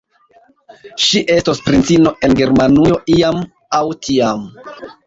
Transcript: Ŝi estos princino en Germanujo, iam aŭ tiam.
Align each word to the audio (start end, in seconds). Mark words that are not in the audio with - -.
Ŝi 1.07 1.21
estos 1.35 1.61
princino 1.67 2.15
en 2.29 2.35
Germanujo, 2.43 2.99
iam 3.21 3.47
aŭ 3.83 3.87
tiam. 4.09 4.47